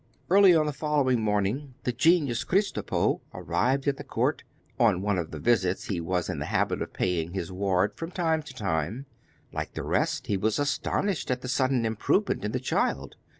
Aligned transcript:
Early 0.31 0.55
on 0.55 0.65
the 0.65 0.73
following 0.73 1.21
morning 1.21 1.75
the 1.83 1.91
genius 1.91 2.43
Kristopo 2.43 3.21
arrived 3.35 3.87
at 3.87 3.97
the 3.97 4.03
Court, 4.03 4.41
on 4.79 5.03
one 5.03 5.19
of 5.19 5.29
the 5.29 5.37
visits 5.37 5.83
he 5.89 6.01
was 6.01 6.27
in 6.27 6.39
the 6.39 6.45
habit 6.47 6.81
of 6.81 6.91
paying 6.91 7.33
his 7.33 7.51
ward 7.51 7.95
from 7.95 8.09
time 8.09 8.41
to 8.41 8.53
time. 8.55 9.05
Like 9.53 9.73
the 9.75 9.83
rest, 9.83 10.25
he 10.25 10.37
was 10.37 10.57
astonished 10.57 11.29
at 11.29 11.41
the 11.41 11.47
sudden 11.47 11.85
improvement 11.85 12.43
in 12.43 12.51
the 12.51 12.59
child. 12.59 13.15